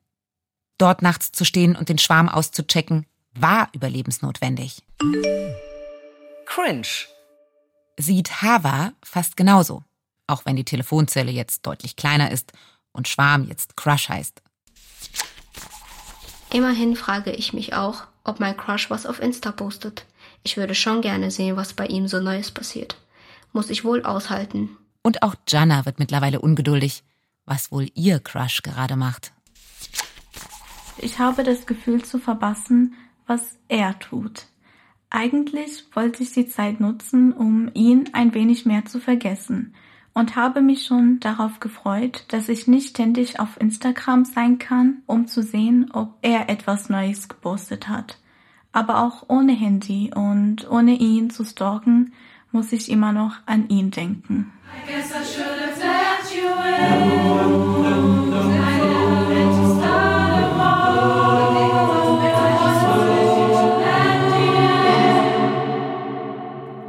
Dort 0.79 1.01
nachts 1.01 1.31
zu 1.31 1.45
stehen 1.45 1.77
und 1.77 1.87
den 1.87 1.97
Schwarm 1.97 2.27
auszuchecken, 2.27 3.05
war 3.35 3.69
überlebensnotwendig. 3.71 4.83
Cringe 6.45 6.87
sieht 8.01 8.41
Hava 8.41 8.93
fast 9.03 9.37
genauso, 9.37 9.83
auch 10.27 10.45
wenn 10.45 10.55
die 10.55 10.65
Telefonzelle 10.65 11.31
jetzt 11.31 11.65
deutlich 11.65 11.95
kleiner 11.95 12.31
ist 12.31 12.53
und 12.91 13.07
Schwarm 13.07 13.47
jetzt 13.47 13.77
Crush 13.77 14.09
heißt. 14.09 14.41
Immerhin 16.53 16.95
frage 16.95 17.31
ich 17.31 17.53
mich 17.53 17.73
auch, 17.73 18.03
ob 18.23 18.39
mein 18.39 18.57
Crush 18.57 18.89
was 18.89 19.05
auf 19.05 19.21
Insta 19.21 19.51
postet. 19.51 20.05
Ich 20.43 20.57
würde 20.57 20.75
schon 20.75 21.01
gerne 21.01 21.31
sehen, 21.31 21.55
was 21.55 21.73
bei 21.73 21.85
ihm 21.87 22.07
so 22.07 22.19
Neues 22.19 22.51
passiert. 22.51 22.97
Muss 23.53 23.69
ich 23.69 23.83
wohl 23.83 24.03
aushalten. 24.03 24.77
Und 25.01 25.23
auch 25.23 25.35
Jana 25.47 25.85
wird 25.85 25.99
mittlerweile 25.99 26.41
ungeduldig, 26.41 27.03
was 27.45 27.71
wohl 27.71 27.89
ihr 27.95 28.19
Crush 28.19 28.61
gerade 28.61 28.95
macht. 28.95 29.31
Ich 30.97 31.19
habe 31.19 31.43
das 31.43 31.65
Gefühl 31.65 32.03
zu 32.03 32.19
verpassen, 32.19 32.95
was 33.25 33.57
er 33.67 33.97
tut. 33.99 34.45
Eigentlich 35.13 35.83
wollte 35.93 36.23
ich 36.23 36.31
die 36.31 36.47
Zeit 36.47 36.79
nutzen, 36.79 37.33
um 37.33 37.69
ihn 37.73 38.09
ein 38.13 38.33
wenig 38.33 38.65
mehr 38.65 38.85
zu 38.85 38.97
vergessen 38.97 39.75
und 40.13 40.37
habe 40.37 40.61
mich 40.61 40.85
schon 40.85 41.19
darauf 41.19 41.59
gefreut, 41.59 42.23
dass 42.29 42.47
ich 42.47 42.65
nicht 42.65 42.91
ständig 42.91 43.37
auf 43.37 43.59
Instagram 43.59 44.23
sein 44.23 44.57
kann, 44.57 45.03
um 45.07 45.27
zu 45.27 45.43
sehen, 45.43 45.91
ob 45.91 46.13
er 46.21 46.49
etwas 46.49 46.89
Neues 46.89 47.27
gepostet 47.27 47.89
hat. 47.89 48.19
Aber 48.71 49.03
auch 49.03 49.25
ohne 49.27 49.51
Handy 49.51 50.11
und 50.15 50.71
ohne 50.71 50.93
ihn 50.93 51.29
zu 51.29 51.43
stalken, 51.43 52.13
muss 52.53 52.71
ich 52.71 52.89
immer 52.89 53.11
noch 53.11 53.35
an 53.45 53.67
ihn 53.67 53.91
denken. 53.91 54.53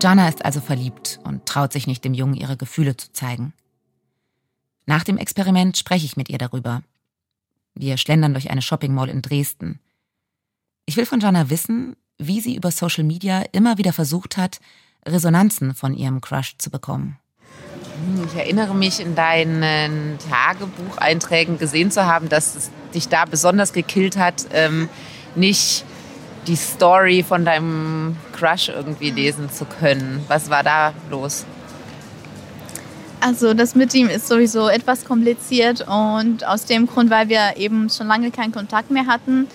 Jana 0.02 0.28
ist 0.28 0.44
also 0.44 0.60
verliebt 0.60 1.20
und 1.22 1.46
traut 1.46 1.72
sich 1.72 1.86
nicht, 1.86 2.04
dem 2.04 2.12
Jungen 2.12 2.34
ihre 2.34 2.56
Gefühle 2.56 2.96
zu 2.96 3.12
zeigen. 3.12 3.52
Nach 4.84 5.04
dem 5.04 5.16
Experiment 5.16 5.76
spreche 5.76 6.04
ich 6.04 6.16
mit 6.16 6.28
ihr 6.28 6.38
darüber. 6.38 6.82
Wir 7.74 7.96
schlendern 7.96 8.34
durch 8.34 8.50
eine 8.50 8.62
Shopping 8.62 8.92
Mall 8.92 9.08
in 9.08 9.22
Dresden. 9.22 9.78
Ich 10.86 10.96
will 10.96 11.06
von 11.06 11.20
Jana 11.20 11.50
wissen, 11.50 11.94
wie 12.18 12.40
sie 12.40 12.56
über 12.56 12.72
Social 12.72 13.04
Media 13.04 13.44
immer 13.52 13.78
wieder 13.78 13.92
versucht 13.92 14.36
hat, 14.36 14.60
Resonanzen 15.06 15.74
von 15.74 15.94
ihrem 15.94 16.20
Crush 16.20 16.56
zu 16.58 16.70
bekommen. 16.70 17.18
Ich 18.26 18.36
erinnere 18.36 18.74
mich 18.74 18.98
in 18.98 19.14
deinen 19.14 20.18
Tagebucheinträgen 20.28 21.58
gesehen 21.58 21.92
zu 21.92 22.06
haben, 22.06 22.28
dass 22.28 22.56
es 22.56 22.70
dich 22.92 23.08
da 23.08 23.24
besonders 23.24 23.72
gekillt 23.72 24.16
hat, 24.16 24.46
ähm, 24.52 24.88
nicht 25.36 25.84
die 26.46 26.56
Story 26.56 27.24
von 27.26 27.44
deinem 27.44 28.16
Crush 28.32 28.68
irgendwie 28.68 29.10
lesen 29.10 29.50
zu 29.50 29.64
können. 29.64 30.24
Was 30.28 30.50
war 30.50 30.62
da 30.62 30.92
los? 31.10 31.44
Also 33.20 33.54
das 33.54 33.76
mit 33.76 33.94
ihm 33.94 34.08
ist 34.08 34.26
sowieso 34.26 34.68
etwas 34.68 35.04
kompliziert 35.04 35.86
und 35.86 36.44
aus 36.44 36.64
dem 36.64 36.88
Grund, 36.88 37.08
weil 37.10 37.28
wir 37.28 37.56
eben 37.56 37.88
schon 37.88 38.08
lange 38.08 38.32
keinen 38.32 38.50
Kontakt 38.50 38.90
mehr 38.90 39.06
hatten, 39.06 39.46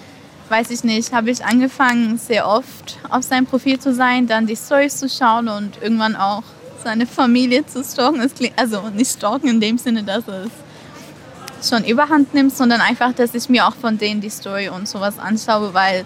weiß 0.48 0.70
ich 0.70 0.86
nicht, 0.86 1.12
habe 1.12 1.32
ich 1.32 1.44
angefangen, 1.44 2.18
sehr 2.18 2.48
oft 2.48 2.98
auf 3.10 3.24
sein 3.24 3.46
Profil 3.46 3.78
zu 3.78 3.94
sein, 3.94 4.26
dann 4.26 4.48
die 4.48 4.56
Stories 4.56 4.96
zu 4.98 5.10
schauen 5.10 5.50
und 5.50 5.82
irgendwann 5.82 6.16
auch 6.16 6.44
seine 6.82 7.06
Familie 7.06 7.66
zu 7.66 7.84
stalken. 7.84 8.22
also 8.56 8.90
nicht 8.96 9.12
stalken 9.12 9.50
in 9.50 9.60
dem 9.60 9.78
Sinne, 9.78 10.04
dass 10.04 10.24
es 10.30 11.70
schon 11.70 11.84
überhand 11.84 12.34
nimmt, 12.34 12.56
sondern 12.56 12.80
einfach, 12.80 13.12
dass 13.14 13.34
ich 13.34 13.50
mir 13.50 13.68
auch 13.68 13.76
von 13.76 13.98
denen 13.98 14.22
die 14.22 14.30
Story 14.30 14.70
und 14.70 14.88
sowas 14.88 15.20
anschaue, 15.20 15.74
weil 15.74 16.06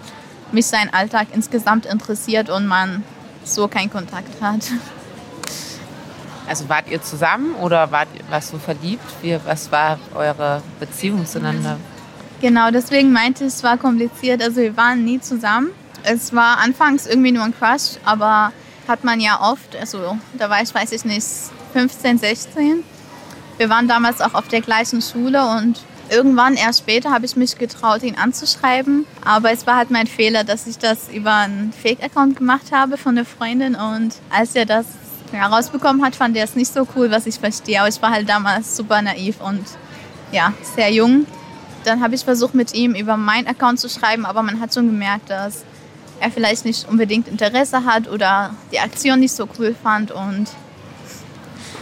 mich 0.52 0.66
sein 0.66 0.92
Alltag 0.92 1.28
insgesamt 1.32 1.86
interessiert 1.86 2.50
und 2.50 2.66
man 2.66 3.04
so 3.44 3.68
keinen 3.68 3.90
Kontakt 3.90 4.40
hat. 4.40 4.60
Also 6.46 6.68
wart 6.68 6.88
ihr 6.88 7.00
zusammen 7.00 7.54
oder 7.54 7.90
wart, 7.92 8.08
warst 8.28 8.52
du 8.52 8.58
verliebt? 8.58 9.04
Wie, 9.22 9.38
was 9.44 9.70
war 9.70 9.98
eure 10.14 10.62
Beziehung 10.80 11.24
zueinander? 11.24 11.78
Genau, 12.40 12.70
deswegen 12.70 13.12
meinte 13.12 13.44
ich, 13.44 13.54
es 13.54 13.62
war 13.62 13.78
kompliziert. 13.78 14.42
Also 14.42 14.60
wir 14.60 14.76
waren 14.76 15.04
nie 15.04 15.20
zusammen. 15.20 15.70
Es 16.02 16.34
war 16.34 16.58
anfangs 16.58 17.06
irgendwie 17.06 17.30
nur 17.30 17.44
ein 17.44 17.54
Crush, 17.56 17.98
aber 18.04 18.52
hat 18.88 19.04
man 19.04 19.20
ja 19.20 19.40
oft, 19.40 19.76
also 19.76 20.18
da 20.36 20.50
war 20.50 20.60
ich, 20.60 20.74
weiß 20.74 20.90
ich 20.90 21.04
nicht, 21.04 21.26
15, 21.72 22.18
16. 22.18 22.84
Wir 23.58 23.68
waren 23.68 23.86
damals 23.86 24.20
auch 24.20 24.34
auf 24.34 24.48
der 24.48 24.60
gleichen 24.60 25.00
Schule 25.00 25.46
und 25.56 25.80
irgendwann 26.12 26.54
erst 26.54 26.80
später 26.80 27.10
habe 27.10 27.24
ich 27.24 27.36
mich 27.36 27.56
getraut, 27.56 28.02
ihn 28.02 28.16
anzuschreiben. 28.16 29.06
Aber 29.24 29.50
es 29.50 29.66
war 29.66 29.76
halt 29.76 29.90
mein 29.90 30.06
Fehler, 30.06 30.44
dass 30.44 30.66
ich 30.66 30.78
das 30.78 31.08
über 31.08 31.34
einen 31.34 31.72
Fake-Account 31.72 32.36
gemacht 32.36 32.70
habe 32.70 32.98
von 32.98 33.16
einer 33.16 33.24
Freundin. 33.24 33.74
Und 33.74 34.14
als 34.30 34.54
er 34.54 34.66
das 34.66 34.86
herausbekommen 35.32 36.04
hat, 36.04 36.14
fand 36.14 36.36
er 36.36 36.44
es 36.44 36.54
nicht 36.54 36.72
so 36.72 36.86
cool, 36.94 37.10
was 37.10 37.26
ich 37.26 37.38
verstehe. 37.38 37.80
Aber 37.80 37.88
ich 37.88 38.00
war 38.02 38.10
halt 38.10 38.28
damals 38.28 38.76
super 38.76 39.00
naiv 39.00 39.40
und 39.40 39.64
ja, 40.30 40.52
sehr 40.76 40.92
jung. 40.92 41.26
Dann 41.84 42.00
habe 42.00 42.14
ich 42.14 42.24
versucht, 42.24 42.54
mit 42.54 42.74
ihm 42.74 42.94
über 42.94 43.16
meinen 43.16 43.48
Account 43.48 43.80
zu 43.80 43.88
schreiben, 43.88 44.24
aber 44.24 44.42
man 44.42 44.60
hat 44.60 44.72
schon 44.72 44.86
gemerkt, 44.86 45.30
dass 45.30 45.64
er 46.20 46.30
vielleicht 46.30 46.64
nicht 46.64 46.88
unbedingt 46.88 47.26
Interesse 47.26 47.84
hat 47.84 48.08
oder 48.08 48.54
die 48.70 48.78
Aktion 48.78 49.18
nicht 49.18 49.32
so 49.32 49.48
cool 49.58 49.74
fand. 49.82 50.12
Und 50.12 50.48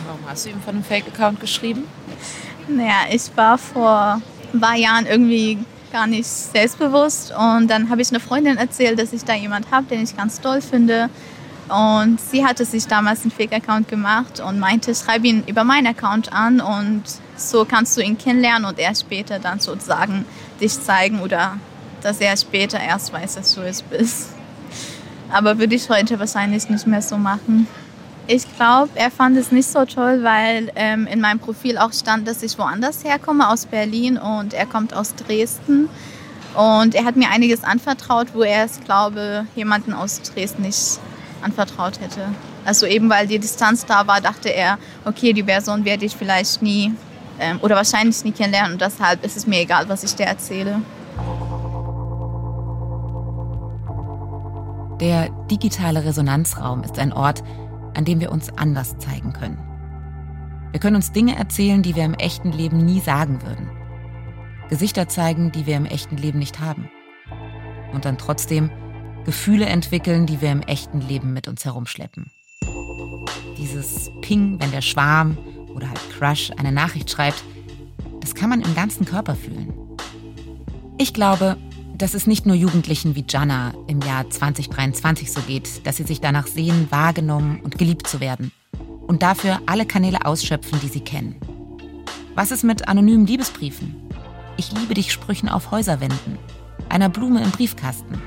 Warum 0.06 0.20
hast 0.26 0.46
du 0.46 0.50
ihm 0.50 0.60
von 0.62 0.76
einem 0.76 0.84
Fake-Account 0.84 1.40
geschrieben? 1.40 1.84
Naja, 2.76 3.06
ich 3.10 3.36
war 3.36 3.58
vor 3.58 4.20
ein 4.52 4.60
paar 4.60 4.76
Jahren 4.76 5.06
irgendwie 5.06 5.58
gar 5.92 6.06
nicht 6.06 6.26
selbstbewusst 6.26 7.32
und 7.36 7.68
dann 7.68 7.90
habe 7.90 8.00
ich 8.00 8.10
einer 8.10 8.20
Freundin 8.20 8.56
erzählt, 8.58 8.98
dass 8.98 9.12
ich 9.12 9.24
da 9.24 9.34
jemand 9.34 9.72
habe, 9.72 9.86
den 9.86 10.02
ich 10.02 10.16
ganz 10.16 10.40
toll 10.40 10.60
finde. 10.60 11.10
Und 11.68 12.20
sie 12.20 12.44
hatte 12.44 12.64
sich 12.64 12.86
damals 12.86 13.22
einen 13.22 13.30
Fake-Account 13.30 13.88
gemacht 13.88 14.40
und 14.40 14.58
meinte, 14.58 14.94
schreib 14.94 15.24
ihn 15.24 15.44
über 15.46 15.64
meinen 15.64 15.88
Account 15.88 16.32
an 16.32 16.60
und 16.60 17.02
so 17.36 17.64
kannst 17.64 17.96
du 17.96 18.02
ihn 18.02 18.18
kennenlernen 18.18 18.64
und 18.64 18.78
er 18.78 18.94
später 18.94 19.38
dann 19.38 19.60
sozusagen 19.60 20.24
dich 20.60 20.80
zeigen 20.80 21.20
oder 21.20 21.56
dass 22.02 22.20
er 22.20 22.36
später 22.36 22.78
erst 22.78 23.12
weiß, 23.12 23.34
dass 23.34 23.54
du 23.54 23.62
es 23.62 23.82
bist. 23.82 24.30
Aber 25.32 25.58
würde 25.58 25.74
ich 25.74 25.88
heute 25.90 26.18
wahrscheinlich 26.18 26.68
nicht 26.68 26.86
mehr 26.86 27.02
so 27.02 27.16
machen. 27.16 27.68
Ich 28.32 28.44
glaube, 28.54 28.90
er 28.94 29.10
fand 29.10 29.36
es 29.36 29.50
nicht 29.50 29.66
so 29.66 29.84
toll, 29.84 30.22
weil 30.22 30.70
ähm, 30.76 31.08
in 31.08 31.20
meinem 31.20 31.40
Profil 31.40 31.76
auch 31.78 31.92
stand, 31.92 32.28
dass 32.28 32.44
ich 32.44 32.56
woanders 32.58 33.02
herkomme, 33.02 33.50
aus 33.50 33.66
Berlin 33.66 34.18
und 34.18 34.54
er 34.54 34.66
kommt 34.66 34.94
aus 34.94 35.16
Dresden. 35.16 35.88
Und 36.54 36.94
er 36.94 37.04
hat 37.04 37.16
mir 37.16 37.28
einiges 37.28 37.64
anvertraut, 37.64 38.28
wo 38.32 38.44
er 38.44 38.66
es, 38.66 38.78
glaube 38.84 39.46
jemanden 39.56 39.92
aus 39.92 40.22
Dresden 40.22 40.62
nicht 40.62 41.00
anvertraut 41.42 42.00
hätte. 42.00 42.28
Also 42.64 42.86
eben 42.86 43.10
weil 43.10 43.26
die 43.26 43.40
Distanz 43.40 43.84
da 43.84 44.06
war, 44.06 44.20
dachte 44.20 44.48
er, 44.48 44.78
okay, 45.04 45.32
die 45.32 45.42
Person 45.42 45.84
werde 45.84 46.04
ich 46.04 46.14
vielleicht 46.14 46.62
nie 46.62 46.94
ähm, 47.40 47.58
oder 47.62 47.74
wahrscheinlich 47.74 48.22
nie 48.22 48.30
kennenlernen 48.30 48.74
und 48.74 48.80
deshalb 48.80 49.24
ist 49.24 49.36
es 49.36 49.48
mir 49.48 49.62
egal, 49.62 49.88
was 49.88 50.04
ich 50.04 50.14
dir 50.14 50.26
erzähle. 50.26 50.80
Der 55.00 55.30
digitale 55.50 56.04
Resonanzraum 56.04 56.84
ist 56.84 56.96
ein 56.96 57.12
Ort, 57.12 57.42
an 57.94 58.04
dem 58.04 58.20
wir 58.20 58.32
uns 58.32 58.50
anders 58.56 58.98
zeigen 58.98 59.32
können. 59.32 59.58
Wir 60.72 60.80
können 60.80 60.96
uns 60.96 61.12
Dinge 61.12 61.36
erzählen, 61.36 61.82
die 61.82 61.96
wir 61.96 62.04
im 62.04 62.14
echten 62.14 62.52
Leben 62.52 62.78
nie 62.78 63.00
sagen 63.00 63.42
würden. 63.42 63.70
Gesichter 64.68 65.08
zeigen, 65.08 65.50
die 65.50 65.66
wir 65.66 65.76
im 65.76 65.84
echten 65.84 66.16
Leben 66.16 66.38
nicht 66.38 66.60
haben. 66.60 66.88
Und 67.92 68.04
dann 68.04 68.18
trotzdem 68.18 68.70
Gefühle 69.24 69.66
entwickeln, 69.66 70.26
die 70.26 70.40
wir 70.40 70.52
im 70.52 70.62
echten 70.62 71.00
Leben 71.00 71.32
mit 71.32 71.48
uns 71.48 71.64
herumschleppen. 71.64 72.30
Dieses 73.58 74.10
Ping, 74.22 74.60
wenn 74.60 74.70
der 74.70 74.80
Schwarm 74.80 75.36
oder 75.74 75.88
halt 75.88 76.00
Crush 76.16 76.52
eine 76.56 76.72
Nachricht 76.72 77.10
schreibt, 77.10 77.42
das 78.20 78.34
kann 78.34 78.50
man 78.50 78.60
im 78.60 78.74
ganzen 78.74 79.04
Körper 79.04 79.34
fühlen. 79.34 79.74
Ich 80.98 81.12
glaube, 81.12 81.56
dass 82.00 82.14
es 82.14 82.26
nicht 82.26 82.46
nur 82.46 82.56
Jugendlichen 82.56 83.14
wie 83.14 83.26
Jana 83.28 83.74
im 83.86 84.00
Jahr 84.00 84.28
2023 84.28 85.30
so 85.30 85.42
geht, 85.42 85.86
dass 85.86 85.98
sie 85.98 86.04
sich 86.04 86.22
danach 86.22 86.46
sehen, 86.46 86.86
wahrgenommen 86.88 87.60
und 87.60 87.76
geliebt 87.76 88.06
zu 88.06 88.20
werden 88.20 88.52
und 89.06 89.22
dafür 89.22 89.60
alle 89.66 89.84
Kanäle 89.84 90.24
ausschöpfen, 90.24 90.80
die 90.80 90.88
sie 90.88 91.00
kennen. 91.00 91.36
Was 92.34 92.52
ist 92.52 92.64
mit 92.64 92.88
anonymen 92.88 93.26
Liebesbriefen? 93.26 93.94
Ich 94.56 94.72
liebe 94.72 94.94
dich 94.94 95.12
Sprüchen 95.12 95.50
auf 95.50 95.70
Häuserwänden, 95.72 96.38
einer 96.88 97.10
Blume 97.10 97.42
im 97.42 97.50
Briefkasten. 97.50 98.20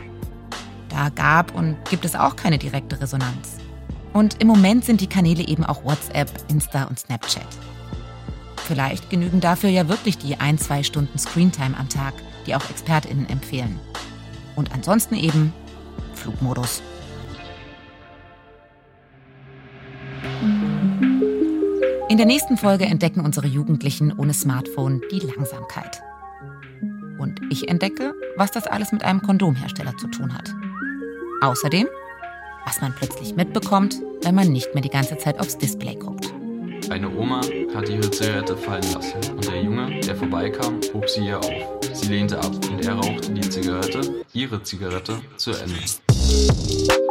Da 0.90 1.10
gab 1.10 1.56
und 1.56 1.76
gibt 1.90 2.06
es 2.06 2.14
auch 2.14 2.36
keine 2.36 2.60
direkte 2.60 3.02
Resonanz. 3.02 3.58
Und 4.14 4.40
im 4.40 4.48
Moment 4.48 4.86
sind 4.86 5.02
die 5.02 5.08
Kanäle 5.08 5.48
eben 5.48 5.66
auch 5.66 5.84
WhatsApp, 5.84 6.30
Insta 6.48 6.84
und 6.84 7.00
Snapchat. 7.00 7.48
Vielleicht 8.68 9.10
genügen 9.10 9.42
dafür 9.42 9.72
ja 9.72 9.90
wirklich 9.90 10.20
die 10.20 10.40
ein, 10.40 10.60
zwei 10.60 10.84
Stunden 10.84 11.18
Screentime 11.18 11.76
am 11.76 11.90
Tag, 11.90 12.14
die 12.46 12.56
auch 12.56 12.70
ExpertInnen 12.70 13.30
empfehlen. 13.30 13.80
Und 14.56 14.74
ansonsten 14.74 15.16
eben 15.16 15.54
Flugmodus. 16.14 16.82
In 22.10 22.18
der 22.18 22.26
nächsten 22.28 22.58
Folge 22.58 22.86
entdecken 22.86 23.22
unsere 23.22 23.48
Jugendlichen 23.48 24.14
ohne 24.18 24.34
Smartphone 24.34 25.02
die 25.12 25.20
Langsamkeit. 25.20 26.02
Und 27.18 27.42
ich 27.50 27.70
entdecke, 27.70 28.14
was 28.38 28.52
das 28.52 28.68
alles 28.68 28.92
mit 28.92 29.04
einem 29.04 29.22
Kondomhersteller 29.22 29.98
zu 29.98 30.08
tun 30.08 30.34
hat. 30.34 30.54
Außerdem 31.42 31.88
was 32.66 32.82
man 32.82 32.94
plötzlich 32.94 33.36
mitbekommt, 33.36 34.02
wenn 34.22 34.36
man 34.36 34.52
nicht 34.52 34.74
mehr 34.74 34.82
die 34.82 34.90
ganze 34.90 35.18
Zeit 35.18 35.40
aufs 35.40 35.58
Display 35.58 35.96
guckt. 35.96 36.34
Eine 36.90 37.10
Oma 37.16 37.42
hat 37.74 37.88
die 37.88 38.00
Zigarette 38.12 38.58
fallen 38.58 38.84
lassen 38.94 39.32
und 39.36 39.46
der 39.46 39.62
Junge, 39.62 40.00
der 40.02 40.16
vorbeikam, 40.16 40.80
hob 40.94 41.10
sie 41.10 41.28
ihr 41.28 41.40
auf. 41.40 41.83
Sie 41.94 42.08
lehnte 42.08 42.40
ab 42.40 42.52
und 42.70 42.86
er 42.86 42.94
rauchte 42.94 43.32
die 43.32 43.48
Zigarette, 43.48 44.02
ihre 44.34 44.62
Zigarette, 44.64 45.22
zu 45.38 45.52
Ende. 45.52 47.03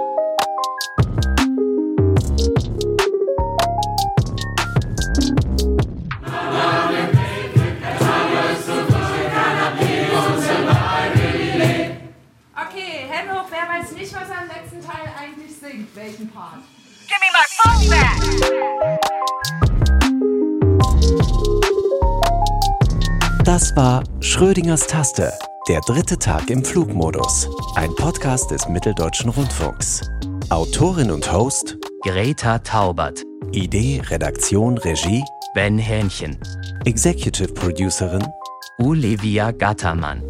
Das 23.74 23.76
war 23.76 24.04
Schrödingers 24.20 24.86
Taste, 24.86 25.32
der 25.66 25.80
dritte 25.80 26.18
Tag 26.18 26.50
im 26.50 26.62
Flugmodus. 26.62 27.48
Ein 27.74 27.94
Podcast 27.94 28.50
des 28.50 28.68
Mitteldeutschen 28.68 29.30
Rundfunks. 29.30 30.02
Autorin 30.50 31.10
und 31.10 31.32
Host 31.32 31.78
Greta 32.02 32.58
Taubert. 32.58 33.22
Idee, 33.52 34.02
Redaktion, 34.10 34.76
Regie 34.76 35.24
Ben 35.54 35.78
Hähnchen. 35.78 36.36
Executive 36.84 37.54
Producerin 37.54 38.26
Olivia 38.78 39.52
Gattermann. 39.52 40.22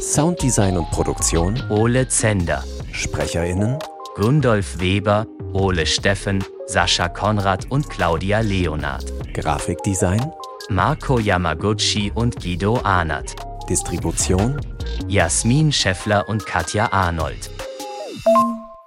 Sounddesign 0.00 0.76
und 0.76 0.90
Produktion 0.90 1.62
Ole 1.70 2.08
Zender. 2.08 2.64
SprecherInnen 2.90 3.78
Gundolf 4.16 4.80
Weber, 4.80 5.28
Ole 5.52 5.86
Steffen, 5.86 6.42
Sascha 6.66 7.08
Konrad 7.08 7.70
und 7.70 7.88
Claudia 7.88 8.40
Leonard. 8.40 9.04
Grafikdesign 9.32 10.32
Marco 10.72 11.18
Yamaguchi 11.18 12.12
und 12.14 12.36
Guido 12.36 12.76
Ahnert. 12.84 13.34
Distribution 13.68 14.60
Jasmin 15.08 15.72
Scheffler 15.72 16.28
und 16.28 16.46
Katja 16.46 16.92
Arnold. 16.92 17.50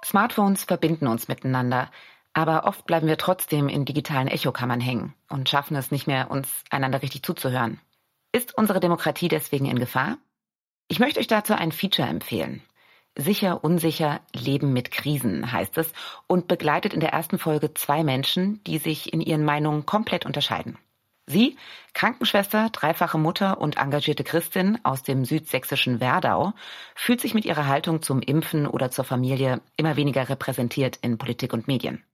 Smartphones 0.02 0.64
verbinden 0.64 1.06
uns 1.06 1.28
miteinander, 1.28 1.90
aber 2.32 2.64
oft 2.64 2.86
bleiben 2.86 3.06
wir 3.06 3.18
trotzdem 3.18 3.68
in 3.68 3.84
digitalen 3.84 4.28
Echokammern 4.28 4.80
hängen 4.80 5.12
und 5.28 5.50
schaffen 5.50 5.76
es 5.76 5.90
nicht 5.90 6.06
mehr, 6.06 6.30
uns 6.30 6.48
einander 6.70 7.02
richtig 7.02 7.22
zuzuhören. 7.22 7.78
Ist 8.32 8.56
unsere 8.56 8.80
Demokratie 8.80 9.28
deswegen 9.28 9.66
in 9.66 9.78
Gefahr? 9.78 10.16
Ich 10.88 11.00
möchte 11.00 11.20
euch 11.20 11.26
dazu 11.26 11.52
ein 11.52 11.70
Feature 11.70 12.08
empfehlen. 12.08 12.62
Sicher, 13.14 13.62
unsicher, 13.62 14.22
Leben 14.32 14.72
mit 14.72 14.90
Krisen 14.90 15.52
heißt 15.52 15.76
es 15.76 15.92
und 16.28 16.48
begleitet 16.48 16.94
in 16.94 17.00
der 17.00 17.12
ersten 17.12 17.38
Folge 17.38 17.74
zwei 17.74 18.04
Menschen, 18.04 18.64
die 18.64 18.78
sich 18.78 19.12
in 19.12 19.20
ihren 19.20 19.44
Meinungen 19.44 19.84
komplett 19.84 20.24
unterscheiden. 20.24 20.78
Sie, 21.26 21.56
Krankenschwester, 21.94 22.68
dreifache 22.70 23.16
Mutter 23.16 23.58
und 23.60 23.78
engagierte 23.78 24.24
Christin 24.24 24.78
aus 24.82 25.02
dem 25.02 25.24
südsächsischen 25.24 26.00
Werdau, 26.00 26.52
fühlt 26.94 27.20
sich 27.20 27.32
mit 27.32 27.46
ihrer 27.46 27.66
Haltung 27.66 28.02
zum 28.02 28.20
Impfen 28.20 28.66
oder 28.66 28.90
zur 28.90 29.04
Familie 29.04 29.62
immer 29.76 29.96
weniger 29.96 30.28
repräsentiert 30.28 30.98
in 31.00 31.16
Politik 31.16 31.54
und 31.54 31.66
Medien. 31.66 32.04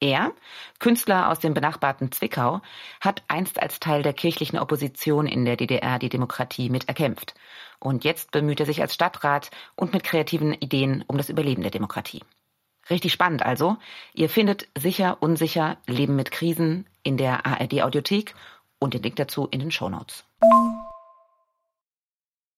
Er, 0.00 0.32
Künstler 0.80 1.30
aus 1.30 1.40
dem 1.40 1.54
benachbarten 1.54 2.10
Zwickau, 2.10 2.60
hat 3.00 3.22
einst 3.28 3.62
als 3.62 3.80
Teil 3.80 4.02
der 4.02 4.12
kirchlichen 4.12 4.58
Opposition 4.58 5.26
in 5.26 5.44
der 5.44 5.56
DDR 5.56 5.98
die 5.98 6.08
Demokratie 6.08 6.68
miterkämpft. 6.68 7.34
Und 7.80 8.04
jetzt 8.04 8.30
bemüht 8.30 8.60
er 8.60 8.66
sich 8.66 8.80
als 8.80 8.94
Stadtrat 8.94 9.50
und 9.76 9.92
mit 9.92 10.04
kreativen 10.04 10.52
Ideen 10.52 11.04
um 11.06 11.16
das 11.16 11.28
Überleben 11.28 11.62
der 11.62 11.70
Demokratie. 11.70 12.22
Richtig 12.90 13.12
spannend 13.12 13.42
also. 13.42 13.76
Ihr 14.12 14.28
findet 14.28 14.68
sicher, 14.76 15.22
unsicher, 15.22 15.78
Leben 15.86 16.16
mit 16.16 16.30
Krisen 16.30 16.86
in 17.02 17.16
der 17.16 17.46
ARD 17.46 17.82
Audiothek 17.82 18.34
und 18.78 18.94
den 18.94 19.02
Link 19.02 19.16
dazu 19.16 19.48
in 19.50 19.60
den 19.60 19.70
Shownotes. 19.70 20.24
Notes. 20.40 20.93